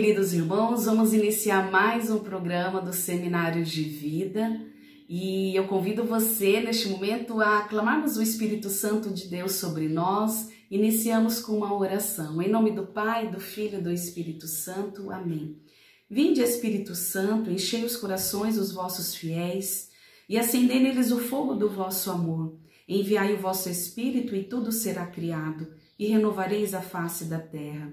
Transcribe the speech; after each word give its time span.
queridos 0.00 0.32
irmãos, 0.32 0.86
vamos 0.86 1.12
iniciar 1.12 1.70
mais 1.70 2.10
um 2.10 2.20
programa 2.20 2.80
do 2.80 2.90
Seminário 2.90 3.62
de 3.62 3.82
Vida 3.82 4.58
e 5.06 5.54
eu 5.54 5.68
convido 5.68 6.04
você 6.04 6.58
neste 6.58 6.88
momento 6.88 7.38
a 7.38 7.60
clamarmos 7.64 8.16
o 8.16 8.22
Espírito 8.22 8.70
Santo 8.70 9.10
de 9.10 9.28
Deus 9.28 9.56
sobre 9.56 9.90
nós. 9.90 10.48
Iniciamos 10.70 11.40
com 11.40 11.52
uma 11.52 11.78
oração. 11.78 12.40
Em 12.40 12.48
nome 12.48 12.70
do 12.70 12.86
Pai, 12.86 13.30
do 13.30 13.38
Filho 13.38 13.78
e 13.78 13.82
do 13.82 13.92
Espírito 13.92 14.46
Santo. 14.46 15.10
Amém. 15.10 15.60
Vinde, 16.08 16.40
Espírito 16.40 16.94
Santo, 16.94 17.50
enchei 17.50 17.84
os 17.84 17.94
corações 17.94 18.56
dos 18.56 18.72
vossos 18.72 19.14
fiéis 19.14 19.90
e 20.26 20.38
acendei 20.38 20.80
neles 20.80 21.12
o 21.12 21.18
fogo 21.18 21.54
do 21.54 21.68
vosso 21.68 22.10
amor. 22.10 22.56
Enviai 22.88 23.34
o 23.34 23.38
vosso 23.38 23.68
Espírito 23.68 24.34
e 24.34 24.44
tudo 24.44 24.72
será 24.72 25.04
criado 25.04 25.74
e 25.98 26.06
renovareis 26.06 26.72
a 26.72 26.80
face 26.80 27.26
da 27.26 27.38
terra. 27.38 27.92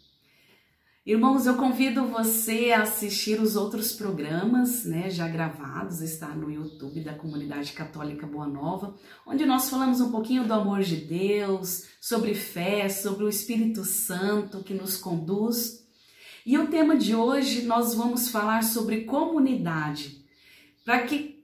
Irmãos, 1.03 1.47
eu 1.47 1.55
convido 1.55 2.05
você 2.05 2.71
a 2.71 2.83
assistir 2.83 3.41
os 3.41 3.55
outros 3.55 3.91
programas, 3.91 4.85
né, 4.85 5.09
já 5.09 5.27
gravados, 5.27 5.99
está 5.99 6.27
no 6.27 6.51
YouTube 6.51 7.03
da 7.03 7.15
Comunidade 7.15 7.71
Católica 7.71 8.27
Boa 8.27 8.47
Nova, 8.47 8.93
onde 9.25 9.43
nós 9.43 9.67
falamos 9.67 9.99
um 9.99 10.11
pouquinho 10.11 10.43
do 10.43 10.53
amor 10.53 10.81
de 10.81 10.97
Deus, 10.97 11.87
sobre 11.99 12.35
fé, 12.35 12.87
sobre 12.87 13.23
o 13.23 13.29
Espírito 13.29 13.83
Santo 13.83 14.63
que 14.63 14.75
nos 14.75 14.95
conduz. 14.95 15.83
E 16.45 16.55
o 16.59 16.67
tema 16.67 16.95
de 16.95 17.15
hoje 17.15 17.63
nós 17.63 17.95
vamos 17.95 18.29
falar 18.29 18.63
sobre 18.63 19.01
comunidade, 19.05 20.23
para 20.85 21.01
que 21.01 21.43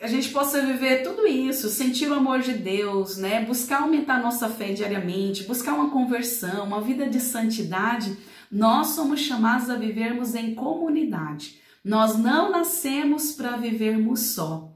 a 0.00 0.06
gente 0.06 0.28
possa 0.28 0.64
viver 0.64 1.02
tudo 1.02 1.26
isso, 1.26 1.68
sentir 1.70 2.08
o 2.08 2.14
amor 2.14 2.38
de 2.38 2.52
Deus, 2.52 3.16
né, 3.16 3.44
buscar 3.44 3.82
aumentar 3.82 4.22
nossa 4.22 4.48
fé 4.48 4.72
diariamente, 4.72 5.42
buscar 5.42 5.74
uma 5.74 5.90
conversão, 5.90 6.64
uma 6.64 6.80
vida 6.80 7.08
de 7.08 7.18
santidade 7.18 8.16
nós 8.52 8.88
somos 8.88 9.20
chamados 9.20 9.70
a 9.70 9.76
vivermos 9.76 10.34
em 10.34 10.54
comunidade. 10.54 11.58
Nós 11.82 12.18
não 12.18 12.50
nascemos 12.50 13.32
para 13.32 13.56
vivermos 13.56 14.20
só. 14.20 14.70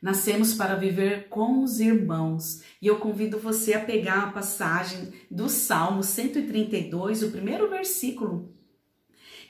Nascemos 0.00 0.54
para 0.54 0.76
viver 0.76 1.28
com 1.28 1.62
os 1.62 1.78
irmãos. 1.78 2.62
E 2.80 2.86
eu 2.86 2.96
convido 2.96 3.38
você 3.38 3.74
a 3.74 3.84
pegar 3.84 4.22
a 4.22 4.30
passagem 4.30 5.12
do 5.30 5.50
Salmo 5.50 6.02
132, 6.02 7.22
o 7.22 7.30
primeiro 7.30 7.68
versículo, 7.68 8.54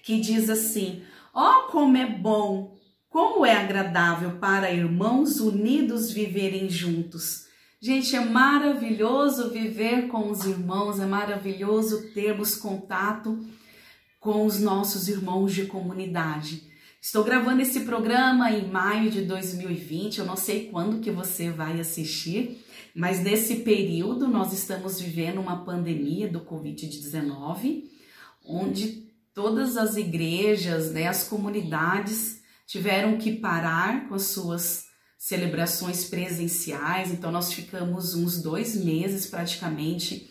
que 0.03 0.19
diz 0.19 0.51
assim: 0.51 1.03
Ó, 1.33 1.49
oh, 1.49 1.71
como 1.71 1.97
é 1.97 2.06
bom, 2.06 2.77
como 3.09 3.47
é 3.47 3.55
agradável 3.55 4.39
para 4.41 4.73
irmãos 4.73 5.39
unidos 5.39 6.11
viverem 6.11 6.69
juntos. 6.69 7.47
Gente, 7.81 8.17
é 8.17 8.21
maravilhoso 8.25 9.51
viver 9.51 10.09
com 10.09 10.31
os 10.31 10.45
irmãos, 10.45 10.99
é 10.99 11.06
maravilhoso 11.06 12.12
termos 12.12 12.56
contato 12.56 13.39
com 14.29 14.45
os 14.45 14.61
nossos 14.61 15.09
irmãos 15.09 15.55
de 15.55 15.65
comunidade. 15.65 16.62
Estou 17.01 17.25
gravando 17.25 17.62
esse 17.62 17.81
programa 17.81 18.53
em 18.53 18.69
maio 18.69 19.11
de 19.11 19.23
2020, 19.23 20.19
eu 20.19 20.27
não 20.27 20.37
sei 20.37 20.69
quando 20.69 21.01
que 21.01 21.11
você 21.11 21.51
vai 21.51 21.81
assistir, 21.81 22.62
mas 22.95 23.21
nesse 23.21 23.61
período 23.61 24.29
nós 24.29 24.53
estamos 24.53 25.01
vivendo 25.01 25.41
uma 25.41 25.65
pandemia 25.65 26.29
do 26.29 26.43
Covid-19, 26.43 27.84
onde 28.45 29.09
todas 29.33 29.79
as 29.79 29.97
igrejas, 29.97 30.93
né, 30.93 31.06
as 31.06 31.25
comunidades 31.25 32.43
tiveram 32.66 33.16
que 33.16 33.33
parar 33.33 34.10
com 34.10 34.15
as 34.15 34.25
suas 34.25 34.89
celebrações 35.16 36.05
presenciais, 36.05 37.10
então 37.10 37.33
nós 37.33 37.50
ficamos 37.50 38.15
uns 38.15 38.43
dois 38.43 38.77
meses 38.77 39.25
praticamente 39.25 40.28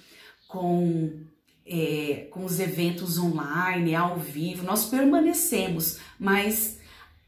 com 0.47 1.25
é, 1.67 2.27
com 2.31 2.45
os 2.45 2.59
eventos 2.59 3.17
online, 3.17 3.93
ao 3.93 4.17
vivo, 4.17 4.65
nós 4.65 4.85
permanecemos, 4.85 5.99
mas 6.19 6.79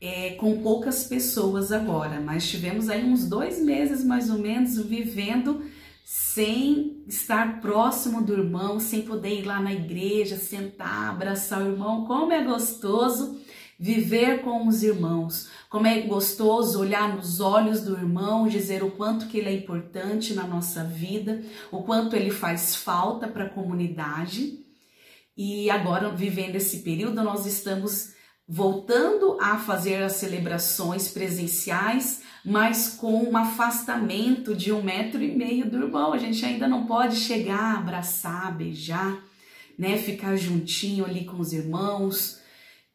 é, 0.01 0.31
com 0.31 0.61
poucas 0.61 1.03
pessoas 1.03 1.71
agora. 1.71 2.21
Mas 2.21 2.47
tivemos 2.47 2.89
aí 2.89 3.03
uns 3.03 3.27
dois 3.27 3.61
meses 3.61 4.03
mais 4.03 4.29
ou 4.29 4.39
menos 4.39 4.77
vivendo 4.77 5.61
sem 6.05 7.03
estar 7.07 7.61
próximo 7.61 8.21
do 8.23 8.33
irmão, 8.33 8.79
sem 8.79 9.01
poder 9.01 9.41
ir 9.41 9.43
lá 9.43 9.61
na 9.61 9.73
igreja, 9.73 10.37
sentar, 10.37 11.09
abraçar 11.09 11.61
o 11.61 11.71
irmão. 11.71 12.05
Como 12.05 12.31
é 12.31 12.43
gostoso 12.43 13.39
viver 13.79 14.41
com 14.41 14.67
os 14.67 14.83
irmãos. 14.83 15.47
Como 15.69 15.87
é 15.87 16.01
gostoso 16.01 16.81
olhar 16.81 17.15
nos 17.15 17.39
olhos 17.39 17.81
do 17.81 17.93
irmão, 17.93 18.47
dizer 18.47 18.83
o 18.83 18.91
quanto 18.91 19.27
que 19.27 19.37
ele 19.37 19.49
é 19.49 19.53
importante 19.53 20.33
na 20.33 20.45
nossa 20.45 20.83
vida, 20.83 21.41
o 21.71 21.83
quanto 21.83 22.15
ele 22.15 22.29
faz 22.29 22.75
falta 22.75 23.27
para 23.27 23.45
a 23.45 23.49
comunidade. 23.49 24.59
E 25.37 25.69
agora, 25.69 26.09
vivendo 26.09 26.57
esse 26.57 26.79
período, 26.79 27.23
nós 27.23 27.45
estamos 27.45 28.13
voltando 28.45 29.37
a 29.39 29.57
fazer 29.57 30.03
as 30.03 30.13
celebrações 30.13 31.09
presenciais, 31.09 32.23
mas 32.43 32.95
com 32.99 33.29
um 33.29 33.37
afastamento 33.37 34.55
de 34.55 34.73
um 34.73 34.81
metro 34.81 35.23
e 35.23 35.33
meio 35.33 35.69
do 35.69 35.77
irmão. 35.77 36.11
A 36.11 36.17
gente 36.17 36.43
ainda 36.43 36.67
não 36.67 36.85
pode 36.85 37.15
chegar, 37.15 37.77
abraçar, 37.77 38.53
beijar, 38.57 39.23
né? 39.77 39.97
Ficar 39.97 40.35
juntinho 40.35 41.05
ali 41.05 41.23
com 41.23 41.39
os 41.39 41.53
irmãos, 41.53 42.38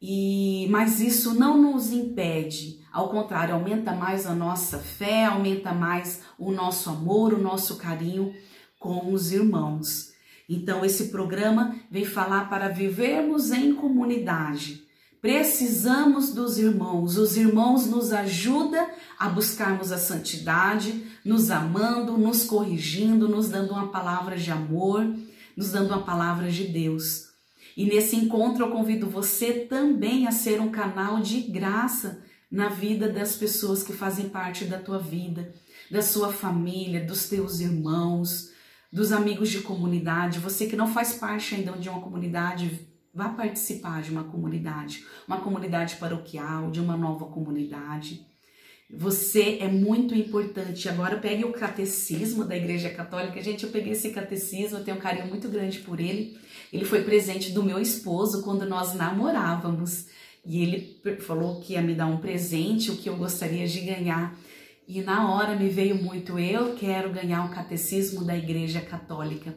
e, 0.01 0.67
mas 0.69 0.99
isso 0.99 1.33
não 1.33 1.61
nos 1.61 1.91
impede, 1.91 2.85
ao 2.91 3.09
contrário, 3.09 3.55
aumenta 3.55 3.93
mais 3.93 4.25
a 4.25 4.33
nossa 4.33 4.77
fé, 4.77 5.25
aumenta 5.25 5.73
mais 5.73 6.21
o 6.37 6.51
nosso 6.51 6.89
amor, 6.89 7.33
o 7.33 7.41
nosso 7.41 7.75
carinho 7.75 8.33
com 8.79 9.11
os 9.11 9.33
irmãos. 9.33 10.13
Então, 10.47 10.85
esse 10.85 11.09
programa 11.09 11.75
vem 11.89 12.05
falar 12.05 12.49
para 12.49 12.69
vivermos 12.69 13.51
em 13.51 13.73
comunidade. 13.73 14.85
Precisamos 15.21 16.33
dos 16.33 16.59
irmãos, 16.59 17.17
os 17.17 17.35
irmãos 17.35 17.87
nos 17.87 18.13
ajudam 18.13 18.87
a 19.17 19.27
buscarmos 19.27 19.91
a 19.91 19.97
santidade, 19.97 21.03
nos 21.25 21.49
amando, 21.49 22.17
nos 22.17 22.43
corrigindo, 22.43 23.27
nos 23.27 23.49
dando 23.49 23.71
uma 23.71 23.87
palavra 23.87 24.37
de 24.37 24.51
amor, 24.51 25.03
nos 25.57 25.71
dando 25.71 25.87
uma 25.87 26.03
palavra 26.03 26.51
de 26.51 26.65
Deus. 26.65 27.34
E 27.75 27.85
nesse 27.85 28.15
encontro 28.15 28.65
eu 28.65 28.71
convido 28.71 29.09
você 29.09 29.65
também 29.65 30.27
a 30.27 30.31
ser 30.31 30.61
um 30.61 30.71
canal 30.71 31.19
de 31.19 31.41
graça 31.41 32.23
na 32.49 32.69
vida 32.69 33.11
das 33.11 33.35
pessoas 33.35 33.83
que 33.83 33.91
fazem 33.91 34.29
parte 34.29 34.65
da 34.65 34.79
tua 34.79 34.97
vida, 34.97 35.53
da 35.91 36.01
sua 36.01 36.31
família, 36.31 37.03
dos 37.03 37.27
teus 37.27 37.59
irmãos, 37.59 38.51
dos 38.91 39.11
amigos 39.11 39.49
de 39.49 39.59
comunidade. 39.59 40.39
Você 40.39 40.67
que 40.67 40.75
não 40.75 40.87
faz 40.87 41.15
parte 41.15 41.53
ainda 41.53 41.73
de 41.73 41.89
uma 41.89 41.99
comunidade, 41.99 42.87
vá 43.13 43.29
participar 43.29 44.01
de 44.01 44.11
uma 44.11 44.23
comunidade, 44.23 45.05
uma 45.27 45.41
comunidade 45.41 45.97
paroquial, 45.97 46.71
de 46.71 46.79
uma 46.79 46.95
nova 46.95 47.25
comunidade. 47.25 48.25
Você 48.89 49.57
é 49.61 49.67
muito 49.67 50.13
importante. 50.13 50.87
Agora 50.87 51.17
pegue 51.17 51.43
o 51.43 51.51
catecismo 51.51 52.45
da 52.45 52.55
Igreja 52.55 52.89
Católica. 52.89 53.41
Gente, 53.41 53.63
eu 53.63 53.71
peguei 53.71 53.93
esse 53.93 54.11
catecismo, 54.11 54.77
eu 54.77 54.83
tenho 54.83 54.97
um 54.97 55.01
carinho 55.01 55.27
muito 55.27 55.49
grande 55.49 55.79
por 55.79 55.99
ele. 55.99 56.37
Ele 56.71 56.85
foi 56.85 57.03
presente 57.03 57.51
do 57.51 57.63
meu 57.63 57.79
esposo 57.79 58.43
quando 58.43 58.65
nós 58.65 58.93
namorávamos. 58.93 60.05
E 60.45 60.61
ele 60.61 61.01
falou 61.21 61.59
que 61.59 61.73
ia 61.73 61.81
me 61.81 61.95
dar 61.95 62.05
um 62.05 62.17
presente, 62.17 62.91
o 62.91 62.97
que 62.97 63.09
eu 63.09 63.17
gostaria 63.17 63.67
de 63.67 63.81
ganhar. 63.81 64.37
E 64.87 65.01
na 65.01 65.33
hora 65.33 65.55
me 65.55 65.67
veio 65.67 65.95
muito, 65.95 66.37
eu 66.37 66.75
quero 66.75 67.11
ganhar 67.11 67.43
o 67.45 67.49
catecismo 67.49 68.23
da 68.23 68.37
Igreja 68.37 68.79
Católica. 68.79 69.55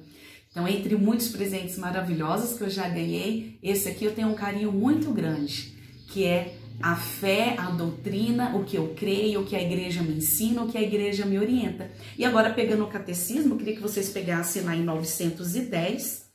Então, 0.50 0.66
entre 0.66 0.96
muitos 0.96 1.28
presentes 1.28 1.76
maravilhosos 1.76 2.56
que 2.56 2.64
eu 2.64 2.70
já 2.70 2.88
ganhei, 2.88 3.58
esse 3.62 3.88
aqui 3.90 4.06
eu 4.06 4.14
tenho 4.14 4.28
um 4.28 4.34
carinho 4.34 4.72
muito 4.72 5.10
grande, 5.12 5.74
que 6.08 6.24
é 6.24 6.54
a 6.80 6.94
fé, 6.94 7.56
a 7.58 7.70
doutrina, 7.70 8.56
o 8.56 8.64
que 8.64 8.76
eu 8.76 8.94
creio, 8.94 9.40
o 9.40 9.44
que 9.44 9.56
a 9.56 9.62
igreja 9.62 10.02
me 10.02 10.16
ensina, 10.16 10.62
o 10.62 10.68
que 10.68 10.78
a 10.78 10.82
igreja 10.82 11.26
me 11.26 11.38
orienta. 11.38 11.90
E 12.16 12.24
agora, 12.24 12.52
pegando 12.54 12.84
o 12.84 12.88
catecismo, 12.88 13.56
queria 13.56 13.74
que 13.74 13.82
vocês 13.82 14.10
pegassem 14.10 14.62
lá 14.62 14.76
em 14.76 14.84
910, 14.84 16.28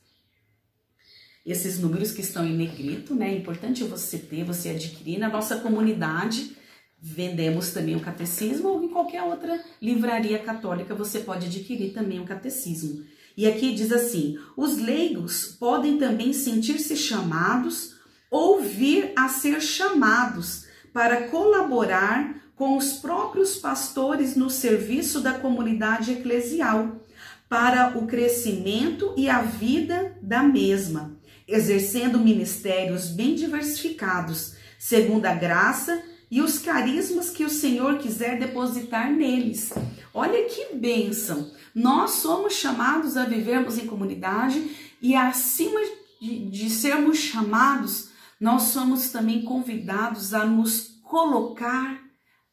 esses 1.46 1.78
números 1.78 2.12
que 2.12 2.20
estão 2.20 2.46
em 2.46 2.56
negrito, 2.56 3.14
né? 3.14 3.32
É 3.32 3.36
importante 3.36 3.84
você 3.84 4.18
ter, 4.18 4.44
você 4.44 4.70
adquirir. 4.70 5.18
Na 5.18 5.28
nossa 5.28 5.56
comunidade, 5.56 6.56
vendemos 7.00 7.70
também 7.70 7.96
o 7.96 8.00
catecismo 8.00 8.68
ou 8.68 8.82
em 8.82 8.88
qualquer 8.88 9.22
outra 9.22 9.62
livraria 9.80 10.38
católica 10.38 10.94
você 10.94 11.20
pode 11.20 11.46
adquirir 11.46 11.92
também 11.92 12.18
o 12.18 12.24
catecismo. 12.24 13.04
E 13.36 13.46
aqui 13.46 13.74
diz 13.74 13.92
assim: 13.92 14.38
os 14.56 14.78
leigos 14.78 15.56
podem 15.58 15.98
também 15.98 16.32
sentir-se 16.32 16.96
chamados 16.96 17.93
ou 18.34 18.60
vir 18.60 19.12
a 19.14 19.28
ser 19.28 19.60
chamados 19.60 20.66
para 20.92 21.28
colaborar 21.28 22.34
com 22.56 22.76
os 22.76 22.94
próprios 22.94 23.56
pastores 23.56 24.34
no 24.34 24.50
serviço 24.50 25.20
da 25.20 25.34
comunidade 25.34 26.12
eclesial, 26.12 27.00
para 27.48 27.96
o 27.96 28.06
crescimento 28.06 29.12
e 29.16 29.28
a 29.28 29.42
vida 29.42 30.16
da 30.22 30.42
mesma 30.42 31.16
exercendo 31.46 32.18
ministérios 32.18 33.08
bem 33.08 33.34
diversificados, 33.34 34.54
segundo 34.78 35.26
a 35.26 35.34
graça 35.34 36.02
e 36.30 36.40
os 36.40 36.58
carismas 36.58 37.30
que 37.30 37.44
o 37.44 37.50
Senhor 37.50 37.98
quiser 37.98 38.38
depositar 38.38 39.12
neles. 39.12 39.72
Olha 40.12 40.44
que 40.44 40.74
bênção! 40.74 41.52
Nós 41.74 42.12
somos 42.12 42.54
chamados 42.54 43.16
a 43.16 43.24
vivermos 43.24 43.78
em 43.78 43.86
comunidade 43.86 44.96
e 45.02 45.14
acima 45.14 45.80
de, 46.20 46.48
de 46.48 46.70
sermos 46.70 47.18
chamados, 47.18 48.08
nós 48.44 48.64
somos 48.64 49.08
também 49.08 49.40
convidados 49.40 50.34
a 50.34 50.44
nos 50.44 51.00
colocar 51.02 51.98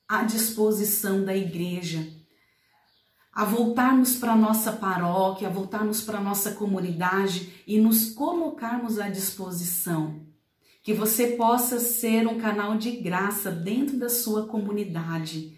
à 0.08 0.24
disposição 0.24 1.26
da 1.26 1.36
igreja, 1.36 2.08
a 3.34 3.44
voltarmos 3.44 4.16
para 4.16 4.34
nossa 4.34 4.72
paróquia, 4.72 5.50
a 5.50 5.52
voltarmos 5.52 6.00
para 6.00 6.22
nossa 6.22 6.54
comunidade 6.54 7.62
e 7.68 7.78
nos 7.78 8.10
colocarmos 8.12 9.00
à 9.00 9.10
disposição. 9.10 10.26
Que 10.82 10.94
você 10.94 11.36
possa 11.36 11.78
ser 11.78 12.26
um 12.26 12.40
canal 12.40 12.78
de 12.78 12.92
graça 12.92 13.52
dentro 13.52 13.98
da 13.98 14.08
sua 14.08 14.48
comunidade. 14.48 15.58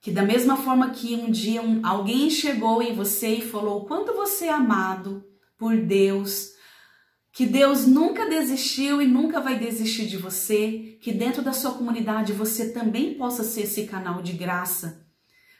Que 0.00 0.10
da 0.10 0.22
mesma 0.22 0.56
forma 0.56 0.92
que 0.92 1.14
um 1.14 1.30
dia 1.30 1.60
um, 1.60 1.84
alguém 1.84 2.30
chegou 2.30 2.80
em 2.80 2.94
você 2.94 3.34
e 3.34 3.42
falou 3.42 3.84
quanto 3.84 4.14
você 4.14 4.46
é 4.46 4.50
amado 4.50 5.22
por 5.58 5.76
Deus, 5.76 6.56
que 7.38 7.46
Deus 7.46 7.86
nunca 7.86 8.28
desistiu 8.28 9.00
e 9.00 9.06
nunca 9.06 9.40
vai 9.40 9.56
desistir 9.56 10.08
de 10.08 10.16
você, 10.16 10.98
que 11.00 11.12
dentro 11.12 11.40
da 11.40 11.52
sua 11.52 11.70
comunidade 11.70 12.32
você 12.32 12.72
também 12.72 13.14
possa 13.14 13.44
ser 13.44 13.60
esse 13.60 13.84
canal 13.84 14.20
de 14.20 14.32
graça 14.32 15.06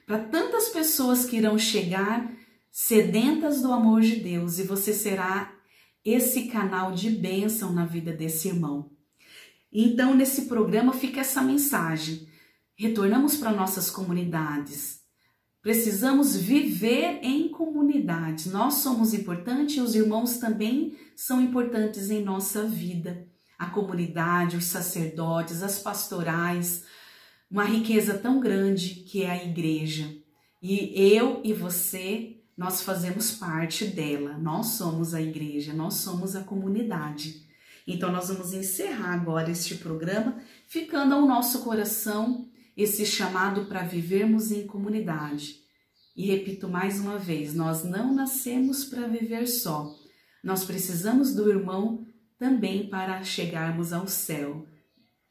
para 0.04 0.18
tantas 0.18 0.70
pessoas 0.70 1.24
que 1.24 1.36
irão 1.36 1.56
chegar 1.56 2.34
sedentas 2.68 3.62
do 3.62 3.70
amor 3.70 4.00
de 4.00 4.16
Deus 4.16 4.58
e 4.58 4.64
você 4.64 4.92
será 4.92 5.54
esse 6.04 6.48
canal 6.48 6.90
de 6.90 7.10
bênção 7.10 7.72
na 7.72 7.86
vida 7.86 8.12
desse 8.12 8.48
irmão. 8.48 8.90
Então, 9.72 10.16
nesse 10.16 10.46
programa 10.46 10.92
fica 10.92 11.20
essa 11.20 11.42
mensagem. 11.42 12.26
Retornamos 12.74 13.36
para 13.36 13.52
nossas 13.52 13.88
comunidades. 13.88 14.98
Precisamos 15.62 16.36
viver 16.36 17.18
em 17.22 17.48
comunidade. 17.48 18.48
Nós 18.48 18.74
somos 18.74 19.12
importantes 19.12 19.76
e 19.76 19.80
os 19.80 19.94
irmãos 19.94 20.38
também 20.38 20.96
são 21.16 21.40
importantes 21.40 22.10
em 22.10 22.22
nossa 22.22 22.64
vida. 22.64 23.26
A 23.58 23.66
comunidade, 23.66 24.56
os 24.56 24.66
sacerdotes, 24.66 25.62
as 25.62 25.80
pastorais, 25.80 26.84
uma 27.50 27.64
riqueza 27.64 28.14
tão 28.14 28.38
grande 28.38 29.04
que 29.06 29.24
é 29.24 29.30
a 29.30 29.44
igreja. 29.44 30.14
E 30.62 30.92
eu 30.94 31.40
e 31.44 31.52
você, 31.52 32.36
nós 32.56 32.82
fazemos 32.82 33.32
parte 33.32 33.84
dela. 33.84 34.38
Nós 34.38 34.66
somos 34.66 35.12
a 35.12 35.20
igreja, 35.20 35.72
nós 35.72 35.94
somos 35.94 36.36
a 36.36 36.42
comunidade. 36.42 37.48
Então 37.86 38.12
nós 38.12 38.28
vamos 38.28 38.52
encerrar 38.52 39.14
agora 39.14 39.50
este 39.50 39.76
programa, 39.76 40.38
ficando 40.66 41.14
ao 41.14 41.26
nosso 41.26 41.62
coração 41.62 42.48
esse 42.78 43.04
chamado 43.04 43.66
para 43.66 43.82
vivermos 43.82 44.50
em 44.50 44.66
comunidade. 44.66 45.56
E 46.16 46.24
repito 46.26 46.66
mais 46.66 46.98
uma 46.98 47.18
vez, 47.18 47.54
nós 47.54 47.84
não 47.84 48.14
nascemos 48.14 48.86
para 48.86 49.06
viver 49.06 49.46
só. 49.46 49.94
Nós 50.42 50.64
precisamos 50.64 51.34
do 51.34 51.50
irmão 51.50 52.06
também 52.38 52.88
para 52.88 53.22
chegarmos 53.22 53.92
ao 53.92 54.08
céu 54.08 54.66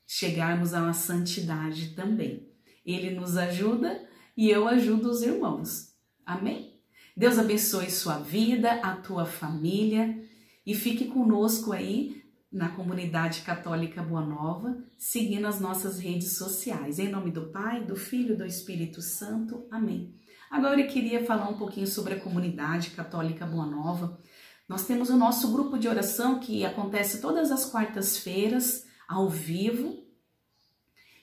chegarmos 0.07 0.71
uma 0.71 0.93
santidade 0.93 1.89
também. 1.89 2.47
Ele 2.85 3.11
nos 3.11 3.35
ajuda 3.35 4.07
e 4.35 4.49
eu 4.49 4.65
ajudo 4.65 5.09
os 5.09 5.21
irmãos. 5.21 5.89
Amém? 6.25 6.79
Deus 7.15 7.37
abençoe 7.37 7.91
sua 7.91 8.19
vida, 8.19 8.71
a 8.81 8.95
tua 8.95 9.25
família 9.25 10.17
e 10.65 10.73
fique 10.73 11.05
conosco 11.05 11.73
aí 11.73 12.16
na 12.57 12.69
comunidade 12.69 13.41
católica 13.41 14.01
Boa 14.01 14.25
Nova, 14.25 14.83
seguindo 14.97 15.45
as 15.45 15.59
nossas 15.59 15.99
redes 15.99 16.35
sociais. 16.37 16.97
Em 16.97 17.07
nome 17.07 17.29
do 17.29 17.51
Pai, 17.51 17.85
do 17.85 17.95
Filho 17.95 18.33
e 18.33 18.37
do 18.37 18.45
Espírito 18.45 18.99
Santo. 18.99 19.67
Amém. 19.69 20.15
Agora 20.49 20.81
eu 20.81 20.87
queria 20.87 21.23
falar 21.23 21.47
um 21.49 21.57
pouquinho 21.57 21.85
sobre 21.85 22.15
a 22.15 22.19
comunidade 22.19 22.89
católica 22.89 23.45
Boa 23.45 23.67
Nova. 23.67 24.19
Nós 24.67 24.87
temos 24.87 25.11
o 25.11 25.17
nosso 25.17 25.51
grupo 25.51 25.77
de 25.77 25.87
oração 25.87 26.39
que 26.39 26.65
acontece 26.65 27.21
todas 27.21 27.51
as 27.51 27.65
quartas-feiras 27.65 28.87
ao 29.07 29.29
vivo. 29.29 30.03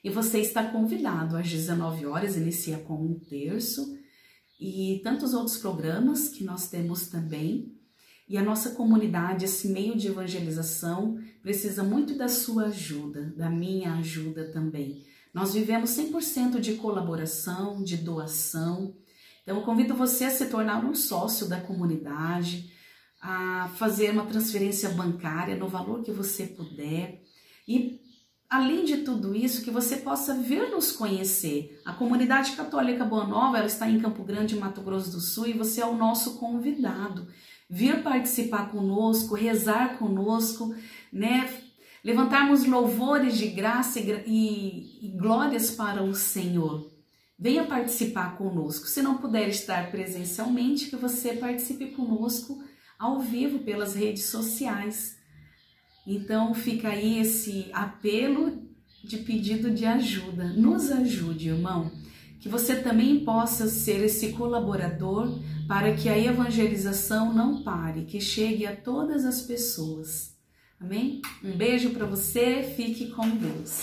E 0.01 0.09
você 0.09 0.39
está 0.39 0.63
convidado 0.63 1.35
às 1.35 1.49
19 1.49 2.05
horas, 2.05 2.37
inicia 2.37 2.77
com 2.77 2.95
um 2.95 3.19
terço 3.19 3.99
e 4.57 5.01
tantos 5.03 5.33
outros 5.33 5.57
programas 5.57 6.29
que 6.29 6.45
nós 6.45 6.69
temos 6.69 7.07
também. 7.07 7.75
E 8.27 8.37
a 8.37 8.43
nossa 8.43 8.71
comunidade, 8.71 9.45
esse 9.45 9.67
meio 9.67 9.95
de 9.95 10.07
evangelização, 10.07 11.19
precisa 11.41 11.83
muito 11.83 12.17
da 12.17 12.27
sua 12.27 12.65
ajuda, 12.65 13.33
da 13.37 13.49
minha 13.49 13.93
ajuda 13.93 14.51
também. 14.51 15.03
Nós 15.33 15.53
vivemos 15.53 15.91
100% 15.91 16.59
de 16.59 16.75
colaboração, 16.75 17.83
de 17.83 17.97
doação. 17.97 18.95
Então, 19.43 19.57
eu 19.57 19.63
convido 19.63 19.93
você 19.93 20.25
a 20.25 20.31
se 20.31 20.47
tornar 20.47 20.83
um 20.83 20.95
sócio 20.95 21.47
da 21.47 21.61
comunidade, 21.61 22.71
a 23.21 23.69
fazer 23.75 24.11
uma 24.11 24.25
transferência 24.25 24.89
bancária 24.89 25.55
no 25.55 25.67
valor 25.67 26.01
que 26.03 26.11
você 26.11 26.45
puder 26.47 27.21
e 27.67 27.99
além 28.49 28.85
de 28.85 28.97
tudo 28.97 29.35
isso, 29.35 29.63
que 29.63 29.71
você 29.71 29.97
possa 29.97 30.35
vir 30.35 30.69
nos 30.69 30.91
conhecer. 30.91 31.81
A 31.83 31.93
comunidade 31.93 32.51
católica 32.51 33.03
Boa 33.03 33.25
Nova 33.25 33.57
ela 33.57 33.67
está 33.67 33.89
em 33.89 33.99
Campo 33.99 34.23
Grande, 34.23 34.55
Mato 34.55 34.81
Grosso 34.81 35.11
do 35.11 35.19
Sul, 35.19 35.47
e 35.47 35.53
você 35.53 35.81
é 35.81 35.85
o 35.85 35.95
nosso 35.95 36.37
convidado. 36.37 37.27
Vir 37.69 38.03
participar 38.03 38.69
conosco, 38.69 39.35
rezar 39.35 39.97
conosco, 39.97 40.75
né? 41.11 41.51
Levantarmos 42.03 42.65
louvores 42.65 43.35
de 43.37 43.47
graça 43.47 43.99
e, 43.99 44.99
e, 45.01 45.07
glórias 45.17 45.71
para 45.71 46.03
o 46.03 46.13
Senhor. 46.13 46.91
Venha 47.37 47.65
participar 47.65 48.37
conosco. 48.37 48.85
Se 48.85 49.01
não 49.01 49.17
puder 49.17 49.49
estar 49.49 49.89
presencialmente, 49.89 50.87
que 50.87 50.95
você 50.95 51.33
participe 51.33 51.87
conosco 51.87 52.63
ao 52.99 53.19
vivo 53.19 53.59
pelas 53.59 53.95
redes 53.95 54.25
sociais. 54.25 55.17
Então 56.05 56.53
fica 56.53 56.89
aí 56.89 57.19
esse 57.19 57.69
apelo 57.73 58.63
de 59.03 59.17
pedido 59.17 59.71
de 59.71 59.85
ajuda. 59.85 60.45
Nos 60.53 60.91
ajude, 60.91 61.49
irmão, 61.49 61.91
que 62.39 62.49
você 62.49 62.75
também 62.75 63.23
possa 63.23 63.67
ser 63.67 64.03
esse 64.03 64.33
colaborador 64.33 65.39
para 65.67 65.93
que 65.93 66.07
a 66.07 66.17
evangelização 66.17 67.33
não 67.33 67.63
pare, 67.63 68.05
que 68.05 68.21
chegue 68.21 68.65
a 68.65 68.75
todas 68.75 69.25
as 69.25 69.41
pessoas. 69.41 70.35
Amém? 70.79 71.21
Um 71.43 71.57
beijo 71.57 71.91
para 71.91 72.05
você, 72.05 72.61
fique 72.75 73.07
com 73.11 73.27
Deus. 73.29 73.81